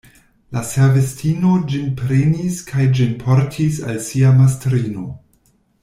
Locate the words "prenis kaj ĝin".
1.99-3.13